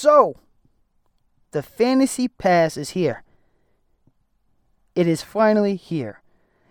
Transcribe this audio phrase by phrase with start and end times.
[0.00, 0.36] So,
[1.50, 3.22] the Fantasy Pass is here.
[4.94, 6.22] It is finally here.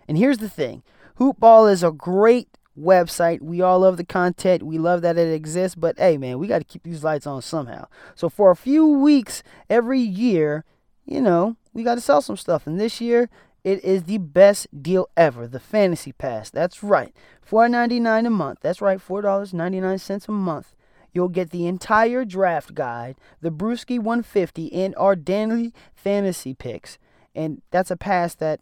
[0.08, 0.82] And here's the thing
[1.20, 3.40] Hoopball is a great website.
[3.40, 4.64] We all love the content.
[4.64, 5.76] We love that it exists.
[5.76, 7.86] But hey, man, we got to keep these lights on somehow.
[8.16, 10.64] So for a few weeks every year,
[11.04, 12.66] you know, we got to sell some stuff.
[12.66, 13.30] And this year,
[13.62, 15.46] it is the best deal ever.
[15.46, 16.50] The Fantasy Pass.
[16.50, 17.14] That's right.
[17.48, 18.58] $4.99 a month.
[18.60, 18.98] That's right.
[18.98, 20.74] $4.99 a month.
[21.12, 26.98] You'll get the entire draft guide, the Bruski 150, and our daily fantasy picks.
[27.34, 28.60] And that's a pass that,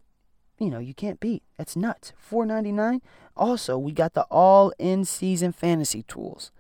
[0.59, 1.43] you know, you can't beat.
[1.57, 2.13] That's nuts.
[2.31, 3.01] $4.99.
[3.37, 6.51] Also, we got the all in season fantasy tools.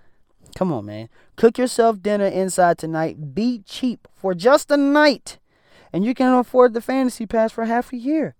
[0.54, 1.08] Come on, man.
[1.36, 3.34] Cook yourself dinner inside tonight.
[3.34, 5.38] Be cheap for just a night.
[5.92, 8.34] And you can afford the fantasy pass for half a year.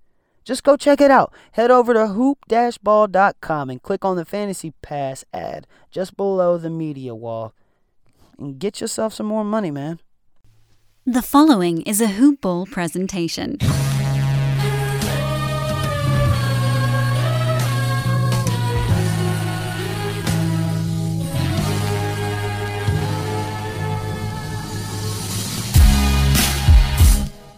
[0.48, 1.30] Just go check it out.
[1.52, 7.14] Head over to hoop-ball.com and click on the fantasy pass ad just below the media
[7.14, 7.52] wall.
[8.38, 10.00] And get yourself some more money, man.
[11.04, 13.58] The following is a Hoop Ball presentation.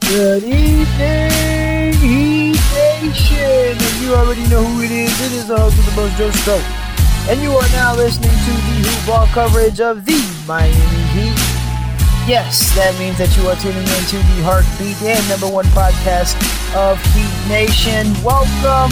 [0.00, 1.10] Good evening, Heat Nation!
[1.10, 1.19] And
[4.11, 5.14] you already know who it is.
[5.22, 6.66] It is the host of the most, Joe Stroke.
[7.30, 10.19] And you are now listening to the Hoop Ball coverage of the
[10.50, 11.39] Miami Heat.
[12.27, 16.34] Yes, that means that you are tuning in to the heartbeat and number one podcast
[16.75, 18.11] of Heat Nation.
[18.27, 18.91] Welcome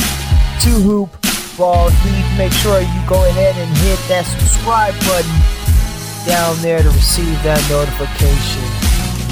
[0.63, 1.11] to Hoop
[1.59, 2.27] Ball Heat.
[2.39, 5.35] Make sure you go ahead and hit that subscribe button
[6.31, 8.63] down there to receive that notification.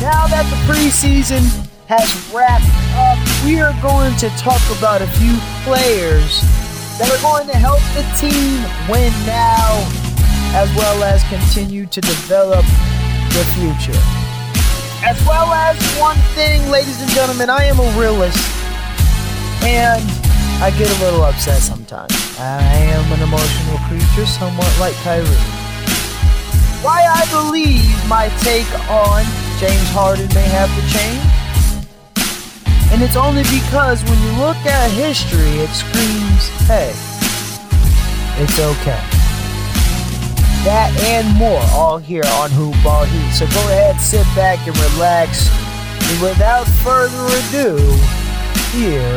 [0.02, 1.46] Now that the preseason
[1.86, 2.66] has wrapped
[3.44, 6.40] we are going to talk about a few players
[6.98, 9.84] that are going to help the team win now,
[10.56, 12.64] as well as continue to develop
[13.36, 14.00] the future.
[15.04, 18.40] As well as one thing, ladies and gentlemen, I am a realist,
[19.62, 20.02] and
[20.62, 22.14] I get a little upset sometimes.
[22.38, 22.62] I
[22.96, 25.26] am an emotional creature, somewhat like Kyrie.
[26.80, 29.24] Why I believe my take on
[29.58, 31.35] James Harden may have to change
[32.92, 36.92] and it's only because when you look at history, it screams, hey,
[38.38, 39.02] it's okay.
[40.64, 43.30] That and more all here on Hoop Ball Heat.
[43.32, 45.48] So go ahead, sit back and relax.
[46.10, 47.76] And without further ado,
[48.72, 49.16] here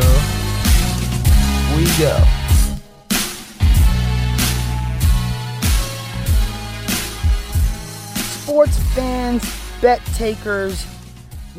[1.76, 2.18] we go.
[8.44, 9.44] Sports fans,
[9.82, 10.86] bet takers,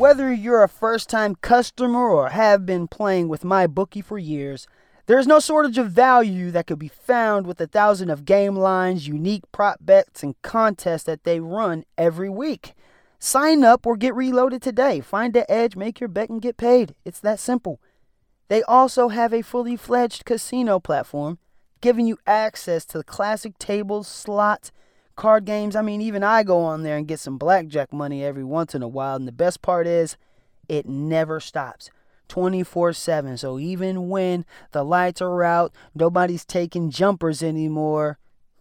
[0.01, 4.67] whether you're a first time customer or have been playing with my bookie for years,
[5.05, 9.07] there's no shortage of value that could be found with a thousand of game lines,
[9.07, 12.73] unique prop bets, and contests that they run every week.
[13.19, 15.03] Sign up or get reloaded today.
[15.03, 16.95] Find the edge, make your bet, and get paid.
[17.05, 17.79] It's that simple.
[18.49, 21.39] They also have a fully fledged casino platform,
[21.83, 24.73] giving you access to the classic tables, slots,
[25.17, 25.77] card games.
[25.77, 28.83] I mean, even I go on there and get some blackjack money every once in
[28.83, 29.17] a while.
[29.17, 30.17] And the best part is,
[30.69, 31.91] it never stops
[32.29, 33.37] 24 7.
[33.37, 38.19] So even when the lights are out, nobody's taking jumpers anymore,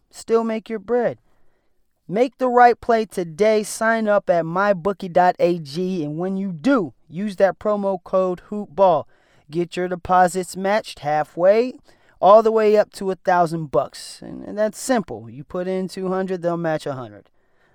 [0.10, 1.20] still make your bread.
[2.08, 3.62] Make the right play today.
[3.62, 6.04] Sign up at mybookie.ag.
[6.04, 9.06] And when you do, use that promo code HoopBall.
[9.52, 11.74] Get your deposits matched halfway
[12.22, 14.22] all the way up to a thousand bucks.
[14.22, 15.30] And that's simple.
[15.30, 17.30] You put in 200, they'll match a 100.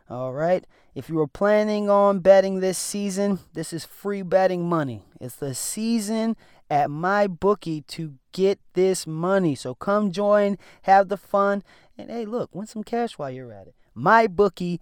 [0.09, 0.66] All right.
[0.94, 5.06] If you were planning on betting this season, this is free betting money.
[5.21, 6.37] It's the season
[6.71, 9.55] at my bookie to get this money.
[9.55, 11.62] So come join, have the fun,
[11.97, 13.75] and hey, look, win some cash while you're at it.
[13.97, 14.81] MyBookie.ag.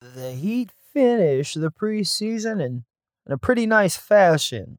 [0.00, 2.84] The Heat finished the preseason in,
[3.26, 4.78] in a pretty nice fashion.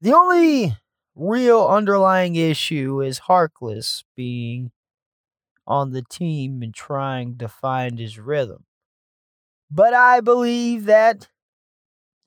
[0.00, 0.76] The only
[1.14, 4.72] real underlying issue is Harkless being
[5.66, 8.64] on the team and trying to find his rhythm.
[9.70, 11.28] But I believe that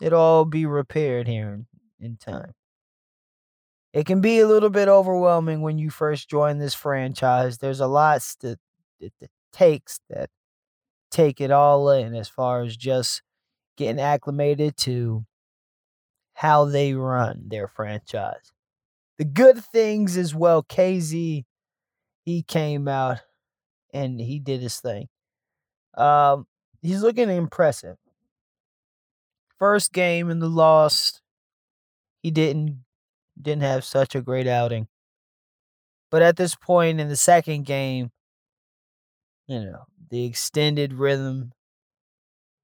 [0.02, 1.68] it'll all be repaired here in,
[2.06, 2.54] in time.
[3.94, 7.58] It can be a little bit overwhelming when you first join this franchise.
[7.58, 8.60] There's a lot that
[9.00, 9.14] it
[9.54, 10.30] takes that
[11.10, 13.22] take it all in as far as just
[13.78, 15.26] getting acclimated to
[16.34, 18.52] how they run their franchise
[19.18, 20.64] the good things as well.
[20.64, 21.46] KZ,
[22.26, 23.20] he came out
[23.94, 25.08] and he did his thing.
[25.96, 26.48] Um,
[26.82, 27.98] he's looking impressive.
[29.60, 31.22] First game in the loss,
[32.22, 32.84] he didn't
[33.40, 34.88] didn't have such a great outing.
[36.10, 38.12] But at this point in the second game,
[39.48, 41.54] you know, the extended rhythm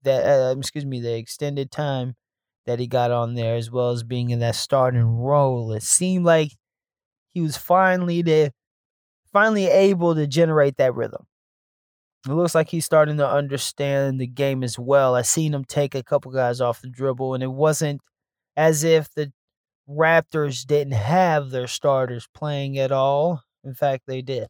[0.03, 2.15] that uh, excuse me the extended time
[2.65, 5.71] that he got on there, as well as being in that starting role.
[5.73, 6.51] It seemed like
[7.33, 8.51] he was finally the
[9.33, 11.25] finally able to generate that rhythm.
[12.25, 15.15] It looks like he's starting to understand the game as well.
[15.15, 18.01] I seen him take a couple guys off the dribble, and it wasn't
[18.57, 19.33] as if the
[19.89, 23.43] Raptors didn't have their starters playing at all.
[23.63, 24.49] In fact, they did.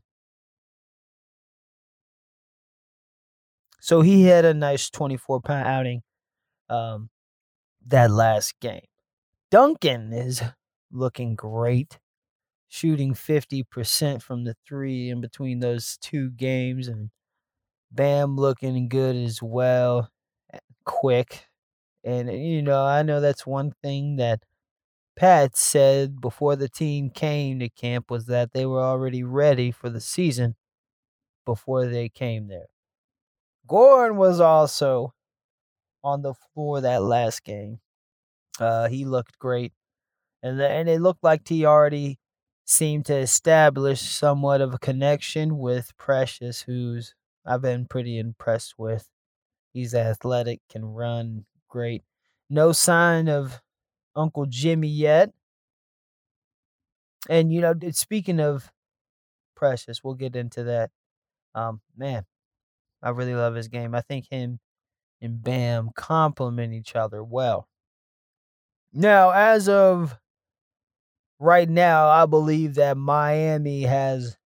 [3.79, 6.01] So he had a nice 24 pound outing
[6.69, 7.09] um,
[7.87, 8.81] that last game.
[9.51, 10.41] Duncan is
[10.91, 11.99] looking great,
[12.69, 17.11] shooting 50% from the three in between those two games, and
[17.91, 20.09] Bam looking good as well,
[20.53, 21.47] eh, quick.
[22.03, 24.43] And, eh, you know, I know that's one thing that
[25.17, 29.89] Pat said before the team came to camp was that they were already ready for
[29.89, 30.55] the season
[31.45, 32.67] before they came there.
[33.67, 35.13] Goran was also
[36.03, 37.79] on the floor that last game.
[38.59, 39.73] Uh, he looked great,
[40.43, 42.19] and the, and it looked like he already
[42.65, 47.15] seemed to establish somewhat of a connection with Precious, who's
[47.45, 49.09] I've been pretty impressed with.
[49.73, 52.03] He's athletic, can run great.
[52.49, 53.61] No sign of
[54.15, 55.31] Uncle Jimmy yet.
[57.29, 58.71] And you know, speaking of
[59.55, 60.91] Precious, we'll get into that.
[61.55, 62.25] Um, man,
[63.01, 63.95] I really love his game.
[63.95, 64.59] I think him
[65.23, 67.67] and Bam complement each other well.
[68.93, 70.19] Now, as of
[71.39, 74.37] right now, I believe that Miami has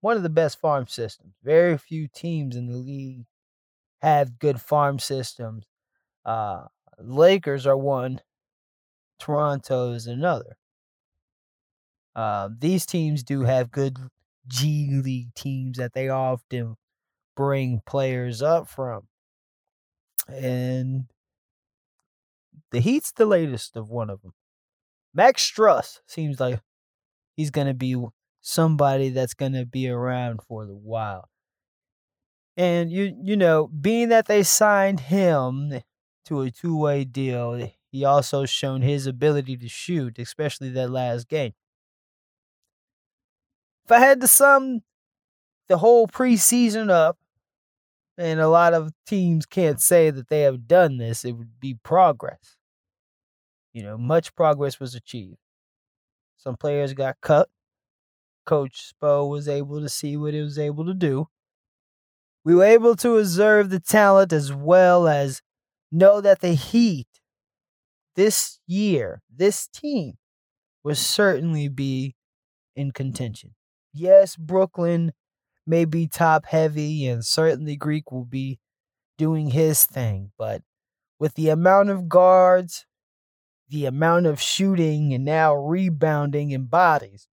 [0.00, 1.34] one of the best farm systems.
[1.42, 3.26] Very few teams in the league
[4.02, 5.64] have good farm systems.
[6.24, 6.64] Uh,
[6.98, 8.20] Lakers are one,
[9.18, 10.56] Toronto is another.
[12.14, 13.96] Uh, these teams do have good
[14.48, 16.76] G League teams that they often
[17.36, 19.08] bring players up from.
[20.28, 21.06] And
[22.70, 24.34] the Heat's the latest of one of them.
[25.14, 26.60] Max Strus seems like
[27.34, 27.96] he's going to be
[28.40, 31.28] somebody that's going to be around for the while.
[32.56, 35.80] And you you know, being that they signed him
[36.26, 41.52] to a two-way deal, he also shown his ability to shoot, especially that last game.
[43.84, 44.82] If I had to sum
[45.68, 47.16] the whole preseason up,
[48.18, 51.74] and a lot of teams can't say that they have done this, it would be
[51.82, 52.56] progress.
[53.72, 55.38] You know, much progress was achieved.
[56.36, 57.48] Some players got cut,
[58.44, 61.28] Coach Spo was able to see what he was able to do.
[62.44, 65.42] We were able to observe the talent as well as
[65.92, 67.06] know that the Heat
[68.16, 70.14] this year, this team,
[70.82, 72.16] will certainly be
[72.74, 73.54] in contention.
[73.92, 75.12] Yes, Brooklyn
[75.68, 78.58] may be top heavy, and certainly Greek will be
[79.16, 80.62] doing his thing, but
[81.18, 82.86] with the amount of guards,
[83.68, 87.28] the amount of shooting, and now rebounding in bodies,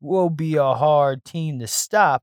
[0.00, 2.22] will be a hard team to stop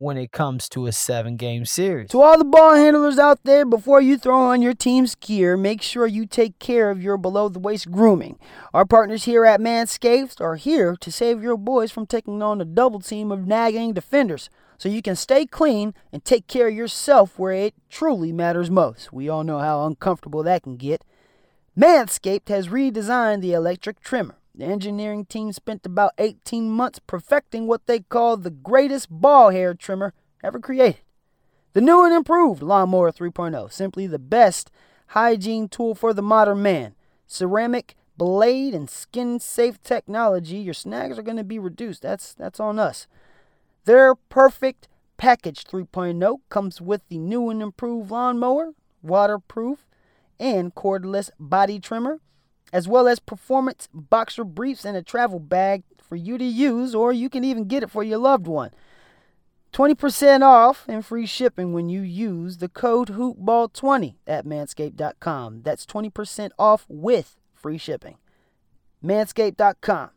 [0.00, 2.08] when it comes to a seven game series.
[2.08, 5.82] To all the ball handlers out there, before you throw on your team's gear, make
[5.82, 8.38] sure you take care of your below the waist grooming.
[8.72, 12.64] Our partners here at Manscaped are here to save your boys from taking on a
[12.64, 14.48] double team of nagging defenders
[14.78, 19.12] so you can stay clean and take care of yourself where it truly matters most.
[19.12, 21.04] We all know how uncomfortable that can get.
[21.78, 24.39] Manscaped has redesigned the electric trimmer.
[24.60, 29.72] The engineering team spent about 18 months perfecting what they call the greatest ball hair
[29.72, 30.12] trimmer
[30.44, 31.00] ever created.
[31.72, 34.70] The new and improved Lawnmower 3.0, simply the best
[35.08, 36.94] hygiene tool for the modern man.
[37.26, 42.02] Ceramic blade and skin safe technology, your snags are going to be reduced.
[42.02, 43.06] That's that's on us.
[43.86, 49.86] Their perfect package 3.0 comes with the new and improved lawnmower, waterproof,
[50.38, 52.20] and cordless body trimmer
[52.72, 57.12] as well as performance boxer briefs and a travel bag for you to use, or
[57.12, 58.70] you can even get it for your loved one.
[59.72, 65.62] 20% off and free shipping when you use the code hoopball20 at manscaped.com.
[65.62, 68.16] That's 20% off with free shipping.
[69.04, 70.10] Manscaped.com.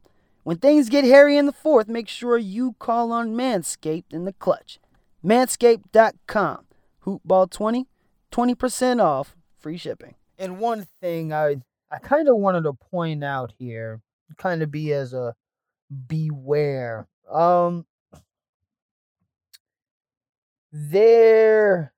[0.43, 4.33] When things get hairy in the fourth, make sure you call on Manscaped in the
[4.33, 4.79] clutch.
[5.23, 6.65] Manscaped.com.
[7.05, 7.85] Hoopball20,
[8.31, 10.15] 20% off, free shipping.
[10.37, 11.57] And one thing I
[11.93, 14.01] I kind of wanted to point out here,
[14.37, 15.35] kind of be as a
[16.07, 17.07] beware.
[17.31, 17.85] Um,
[20.71, 21.93] there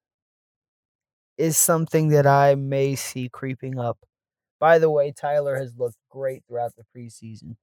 [1.38, 4.00] is something that I may see creeping up.
[4.60, 7.56] By the way, Tyler has looked great throughout the preseason.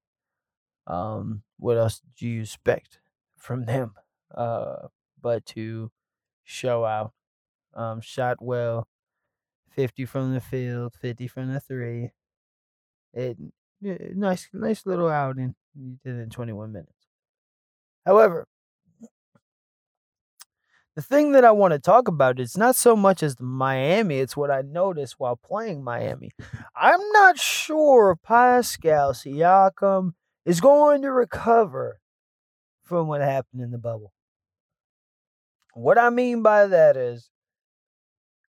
[0.87, 2.99] Um, what else do you expect
[3.37, 3.93] from them?
[4.35, 4.89] Uh,
[5.21, 5.91] but to
[6.45, 7.13] show out,
[7.75, 8.89] um, shot well,
[9.71, 12.11] 50 from the field, 50 from the three.
[13.15, 13.39] It
[13.81, 15.55] nice nice little outing.
[15.75, 16.93] You did in 21 minutes.
[18.05, 18.47] However,
[20.95, 24.37] the thing that I want to talk about is not so much as Miami, it's
[24.37, 26.31] what I noticed while playing Miami.
[26.77, 30.13] I'm not sure Pascal Siakam
[30.45, 32.01] is going to recover
[32.83, 34.13] from what happened in the bubble.
[35.75, 37.31] What I mean by that is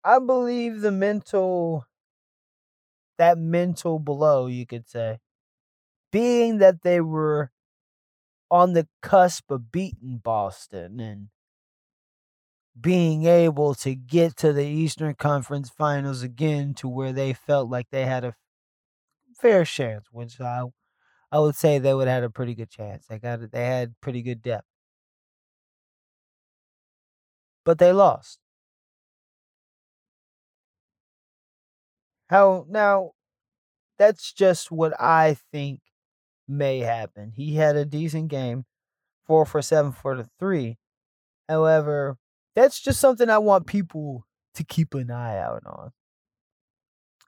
[0.05, 1.87] I believe the mental
[3.18, 5.18] that mental blow, you could say,
[6.12, 7.52] being that they were
[8.50, 11.28] on the cusp of beating Boston and
[12.78, 17.88] being able to get to the Eastern Conference Finals again to where they felt like
[17.90, 18.35] they had a
[19.40, 20.62] fair chance, which I
[21.32, 23.06] I would say they would have had a pretty good chance.
[23.06, 24.66] They got they had pretty good depth.
[27.64, 28.40] But they lost.
[32.28, 33.12] How now
[33.99, 35.80] that's just what I think
[36.49, 37.33] may happen.
[37.35, 38.64] He had a decent game,
[39.26, 40.78] four for seven for the three.
[41.49, 42.18] However,
[42.54, 45.92] that's just something I want people to keep an eye out on.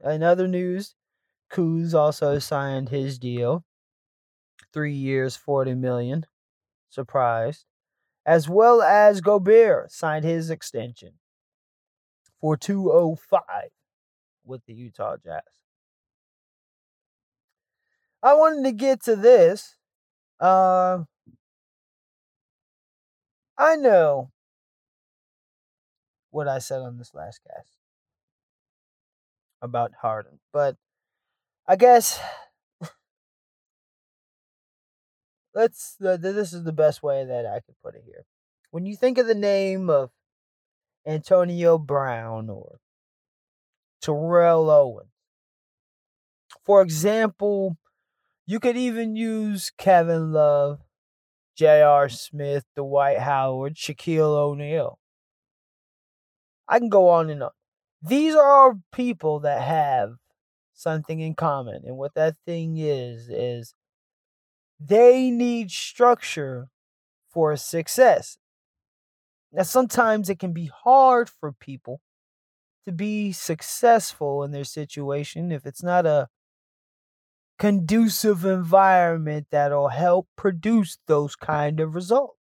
[0.05, 0.95] In other news,
[1.51, 3.65] Kuz also signed his deal.
[4.73, 6.27] Three years, 40 million.
[6.91, 7.65] Surprised.
[8.27, 11.15] As well as Gobert signed his extension
[12.41, 13.71] for 205
[14.49, 15.43] with the Utah Jazz.
[18.23, 19.77] I wanted to get to this.
[20.41, 21.05] Uh,
[23.57, 24.31] I know
[26.31, 27.77] what I said on this last cast
[29.63, 30.77] about Harden, but
[31.67, 32.21] I guess
[35.55, 35.97] let's.
[36.01, 38.25] This is the best way that I could put it here.
[38.71, 40.11] When you think of the name of
[41.07, 42.79] Antonio Brown or
[44.09, 45.11] Terrell Owens,
[46.65, 47.77] for example,
[48.47, 50.81] you could even use Kevin Love,
[51.57, 52.09] J.R.
[52.09, 54.99] Smith, Dwight Howard, Shaquille O'Neal.
[56.67, 57.51] I can go on and on.
[58.01, 60.15] These are people that have
[60.73, 61.83] something in common.
[61.85, 63.75] And what that thing is, is
[64.81, 66.69] they need structure
[67.31, 68.39] for success.
[69.53, 72.01] Now, sometimes it can be hard for people
[72.89, 76.29] to be successful in their situation if it's not a
[77.59, 82.39] conducive environment that'll help produce those kind of results.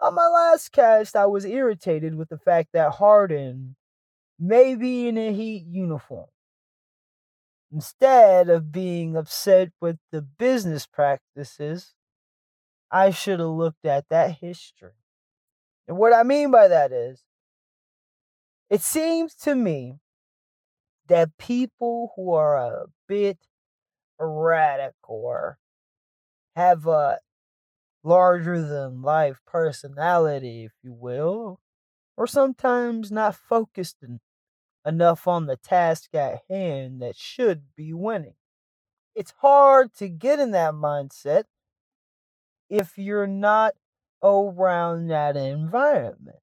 [0.00, 3.76] On my last cast, I was irritated with the fact that Harden
[4.40, 6.28] may be in a Heat uniform.
[7.72, 11.94] Instead of being upset with the business practices,
[12.90, 14.98] I should have looked at that history.
[15.86, 17.22] And what I mean by that is,
[18.70, 19.98] it seems to me
[21.08, 23.38] that people who are a bit
[24.20, 25.58] erratic or
[26.54, 27.18] have a
[28.02, 31.60] larger than life personality, if you will,
[32.16, 33.96] or sometimes not focused
[34.84, 38.34] enough on the task at hand that should be winning.
[39.14, 41.44] It's hard to get in that mindset
[42.68, 43.74] if you're not
[44.22, 46.38] around that environment.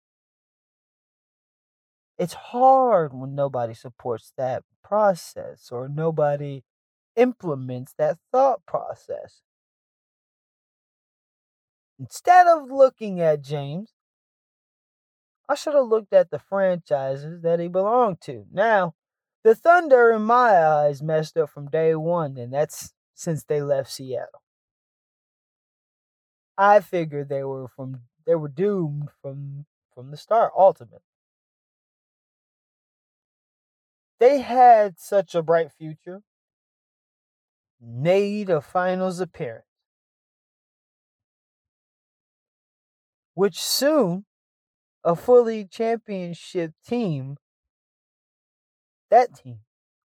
[2.17, 6.63] It's hard when nobody supports that process or nobody
[7.15, 9.41] implements that thought process.
[11.99, 13.93] Instead of looking at James,
[15.47, 18.45] I should have looked at the franchises that he belonged to.
[18.51, 18.95] Now,
[19.43, 23.91] the Thunder, in my eyes, messed up from day one, and that's since they left
[23.91, 24.41] Seattle.
[26.57, 31.14] I figured they were from they were doomed from from the start, ultimately.
[34.25, 36.23] They had such a bright future,
[37.79, 39.67] made a finals appearance,
[43.35, 44.25] which soon
[45.03, 47.37] a fully championship team,
[49.11, 49.59] that team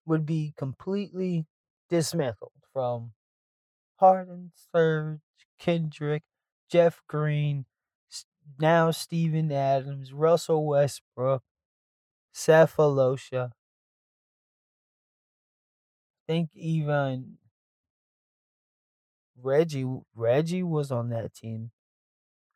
[0.04, 1.46] would be completely
[1.88, 3.14] dismantled from
[4.00, 5.22] Harden, Serge,
[5.58, 6.24] Kendrick,
[6.68, 7.64] Jeff Green,
[8.58, 11.42] now Steven Adams, Russell Westbrook,
[12.34, 13.52] Sefolosha.
[13.52, 13.59] I
[16.30, 17.38] think even
[19.42, 19.84] Reggie
[20.14, 21.72] Reggie was on that team.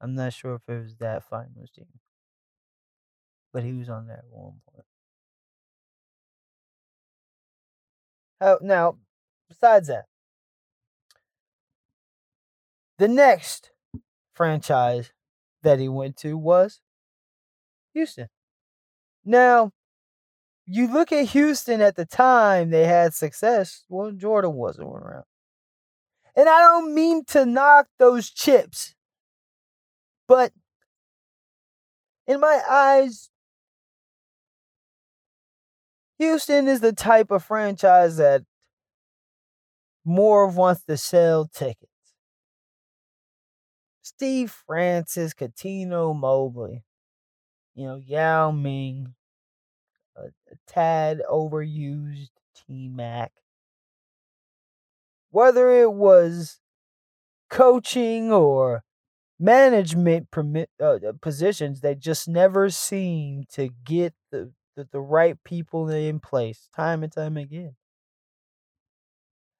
[0.00, 1.86] I'm not sure if it was that finals team
[3.54, 4.84] but he was on that one point.
[8.40, 8.98] Oh, now,
[9.48, 10.06] besides that,
[12.98, 13.70] the next
[14.34, 15.12] franchise
[15.62, 16.80] that he went to was
[17.94, 18.28] Houston.
[19.24, 19.70] Now,
[20.66, 23.84] you look at Houston at the time they had success.
[23.88, 25.24] Well, Jordan wasn't around.
[26.36, 28.94] And I don't mean to knock those chips,
[30.26, 30.52] but
[32.26, 33.30] in my eyes,
[36.18, 38.42] Houston is the type of franchise that
[40.04, 41.90] more wants to sell tickets.
[44.02, 46.82] Steve Francis, Cuttino Mobley,
[47.74, 49.14] you know, Yao Ming,
[50.66, 53.32] tad overused T Mac.
[55.30, 56.60] Whether it was
[57.50, 58.84] coaching or
[59.38, 65.36] management permit, uh, uh, positions, they just never seem to get the, the, the right
[65.44, 67.74] people in place time and time again.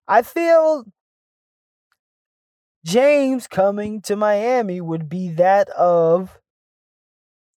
[0.06, 0.84] I feel
[2.84, 6.38] James coming to Miami would be that of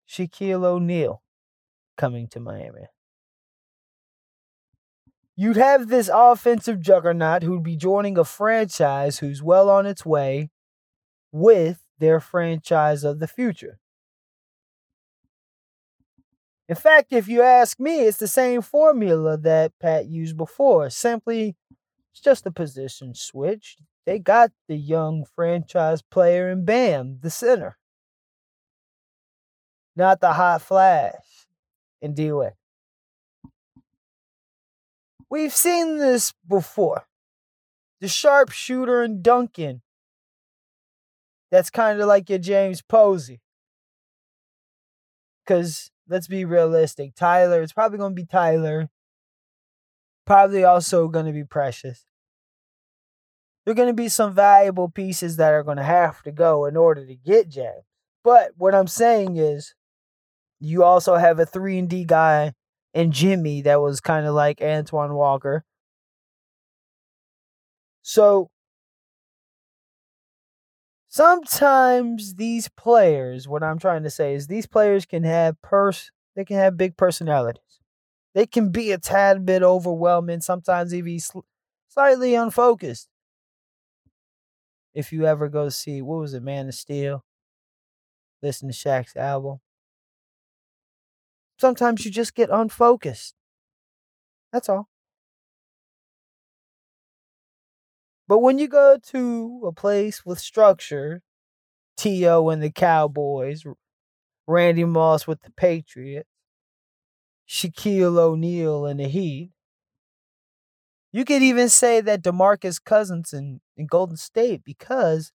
[0.07, 1.23] Shaquille O'Neal
[1.97, 2.87] coming to Miami.
[5.37, 10.49] You'd have this offensive juggernaut who'd be joining a franchise who's well on its way
[11.31, 13.79] with their franchise of the future.
[16.67, 20.89] In fact, if you ask me, it's the same formula that Pat used before.
[20.89, 21.55] Simply,
[22.11, 23.77] it's just a position switch.
[24.05, 27.77] They got the young franchise player in Bam, the center.
[29.95, 31.47] Not the hot flash
[32.01, 32.53] in D Wade.
[35.35, 37.07] We've seen this before.
[37.99, 39.81] The sharpshooter in Duncan.
[41.51, 43.41] That's kind of like your James Posey.
[45.43, 47.15] Because let's be realistic.
[47.15, 48.87] Tyler, it's probably going to be Tyler.
[50.25, 52.05] Probably also going to be Precious.
[53.65, 56.63] There are going to be some valuable pieces that are going to have to go
[56.63, 57.83] in order to get James.
[58.23, 59.75] But what I'm saying is,
[60.61, 62.53] you also have a 3 and D guy
[62.95, 65.65] and Jimmy that was kind of like Antoine Walker.
[68.03, 68.49] So
[71.07, 76.43] sometimes these players, what I'm trying to say is these players can have pers they
[76.43, 77.79] can have big personalities.
[78.33, 81.39] They can be a tad bit overwhelming, sometimes even sl-
[81.89, 83.07] slightly unfocused.
[84.95, 87.23] If you ever go see what was it, Man of Steel,
[88.41, 89.59] listen to Shaq's album
[91.57, 93.35] sometimes you just get unfocused.
[94.51, 94.87] That's all.
[98.27, 101.21] But when you go to a place with structure,
[101.97, 102.49] T.O.
[102.49, 103.63] and the Cowboys,
[104.47, 106.29] Randy Moss with the Patriots,
[107.47, 109.51] Shaquille O'Neal and the Heat,
[111.11, 115.31] you could even say that DeMarcus Cousins in, in Golden State because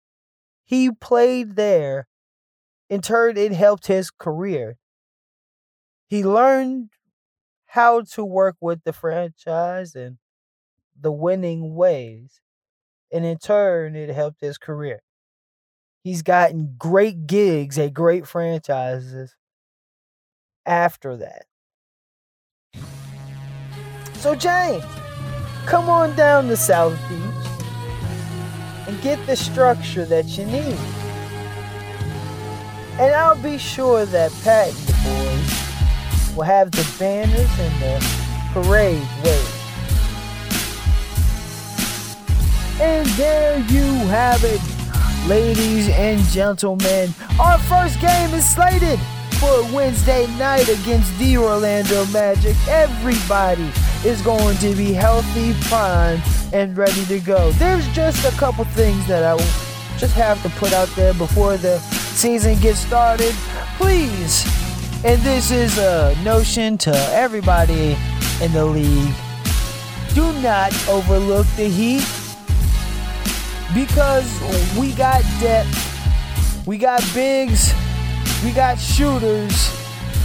[0.65, 2.07] he played there.
[2.89, 4.77] In turn, it helped his career
[6.07, 6.89] he learned
[7.67, 10.17] how to work with the franchise and
[10.99, 12.41] the winning ways.
[13.11, 15.01] And in turn, it helped his career.
[16.03, 19.35] He's gotten great gigs at great franchises
[20.65, 21.45] after that.
[24.13, 24.83] So, James,
[25.65, 27.47] come on down to South Beach
[28.87, 30.77] and get the structure that you need.
[32.99, 35.66] And I'll be sure that Pat and the boys
[36.37, 38.05] will have the banners and the
[38.53, 39.53] parade wave.
[42.79, 44.61] And there you have it,
[45.27, 47.11] ladies and gentlemen.
[47.39, 48.99] Our first game is slated
[49.39, 52.55] for Wednesday night against the Orlando Magic.
[52.67, 53.71] Everybody
[54.05, 56.21] is going to be healthy, prime,
[56.53, 57.51] and ready to go.
[57.53, 61.57] There's just a couple things that I will just have to put out there before
[61.57, 63.33] the season gets started.
[63.79, 64.66] Please
[65.03, 67.95] and this is a notion to everybody
[68.41, 69.13] in the league.
[70.13, 72.05] Do not overlook the Heat
[73.73, 74.27] because
[74.77, 77.73] we got depth, we got bigs,
[78.43, 79.71] we got shooters,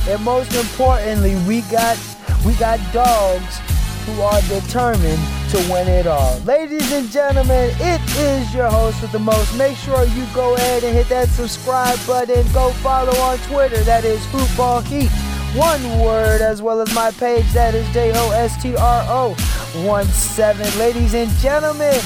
[0.08, 1.98] and most importantly, we got
[2.46, 3.58] we got dogs
[4.06, 6.38] who are determined to win it all.
[6.46, 9.54] Ladies and gentlemen, it is your host with the most.
[9.58, 12.50] Make sure you go ahead and hit that subscribe button.
[12.54, 13.76] Go follow on Twitter.
[13.84, 15.10] That is Hoopball Heat.
[15.54, 17.44] One word, as well as my page.
[17.52, 19.34] That is J O S T R O
[19.86, 20.78] 1 7.
[20.78, 22.00] Ladies and gentlemen,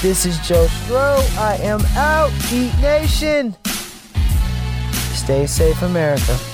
[0.00, 1.18] this is Joe Stro.
[1.36, 2.30] I am out.
[2.48, 3.54] Heat Nation.
[5.12, 6.53] Stay safe, America.